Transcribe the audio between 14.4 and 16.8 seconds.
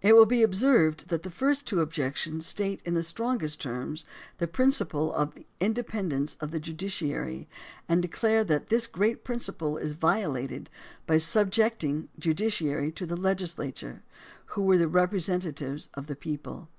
who were the representatives of the people.